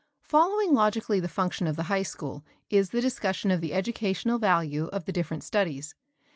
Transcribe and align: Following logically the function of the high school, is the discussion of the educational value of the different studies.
Following 0.23 0.73
logically 0.73 1.19
the 1.19 1.27
function 1.27 1.67
of 1.67 1.75
the 1.75 1.83
high 1.83 2.01
school, 2.01 2.43
is 2.71 2.89
the 2.89 3.01
discussion 3.01 3.51
of 3.51 3.61
the 3.61 3.71
educational 3.71 4.39
value 4.39 4.85
of 4.87 5.05
the 5.05 5.11
different 5.11 5.43
studies. 5.43 5.93